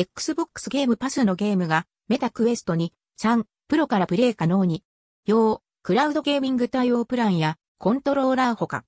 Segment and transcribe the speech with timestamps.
[0.00, 4.82] Xbox ゲームパスのゲームがメタクエストに3プロからプレイ可能に。
[5.26, 8.84] 用、クラウドゲーミング対応プランやコントローラーほか。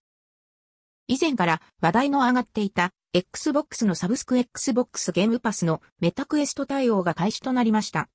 [1.09, 8.09] 以前から話題の上がっていた Xbox のサブスク Xbox ゲームパスのメタクエスト対応が開始となりました。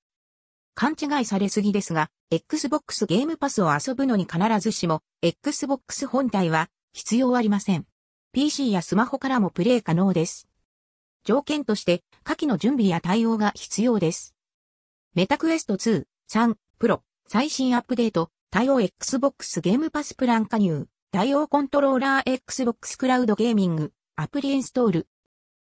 [0.73, 7.85] 勘違いされすぎですが、Xbox ゲームパスを遊ぶのに必ずしも、Xbox 本体は必要ありません。
[8.31, 10.46] PC やスマホからもプレイ可能です。
[11.27, 14.33] 条件として、下記の準備や対応が必要です。
[15.13, 25.07] メタクエスト2、3、プロ、最新アップデート、対応 Xbox ゲームパスプラン加入、対応コントローラー Xbox クラウドゲーミング、アプリインストール。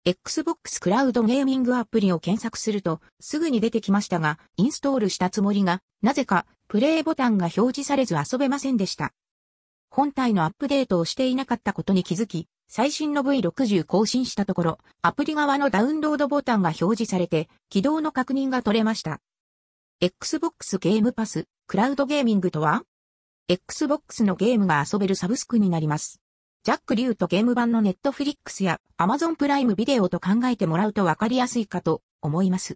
[0.04, 9.14] Xbox クラウドゲーミングアプリを検索するとすぐに出てきましたが、インストールしたつもりが、なぜかプレイボタンが表示されず遊べませんでした。
[9.90, 19.22] 本体のアップデートをしていなかったことに気づき、最新の V60 更新したところ、アプリ側のダウンロードボタンが表示されて、起動の確認が取れました。
[20.02, 22.84] Xbox ゲームパス、クラウドゲーミングとは
[23.48, 26.20] ？Xbox のゲームが遊べるサブスクになります。
[26.64, 32.76] ジャック・リューとゲーム版のネットフリックスや Amazon プライムビデオと考えてもらうとわかりやすいかと思います。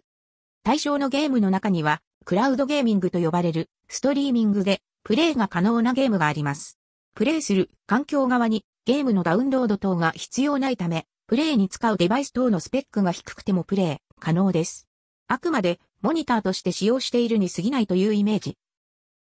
[0.64, 6.78] 対象のゲームの中には、クラウドゲーミングと呼ばれるストリーミングでプレイが可能なゲームがあります。
[7.14, 14.88] プレイする環境側にゲームのダウンロード等が必要ないため、プレイに使うデバイス等のスペックが低くてもプレイ可能です。
[15.28, 18.58] あくまでモニターとして使用しているに過ぎないというイメージ。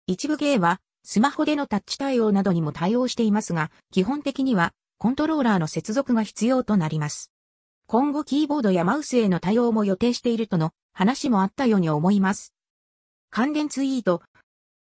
[0.09, 7.31] 一部ゲーはスマホでのタッチ対応などにも対応していますが、基本的にはコントローラーの接続が必要となります。
[7.87, 12.53] 今後キーボードやマウスへの対応も予定しているとの話もあったように思います。
[13.31, 14.21] 関連ツイート、